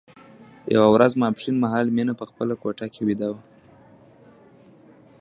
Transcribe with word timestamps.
یوه 0.75 0.87
ورځ 0.95 1.11
ماسپښين 1.21 1.55
مهال 1.63 1.87
مينه 1.95 2.13
په 2.19 2.25
خپله 2.29 2.53
کوټه 2.61 2.87
کې 2.93 3.01
ويده 3.07 3.27
وه 3.33 3.43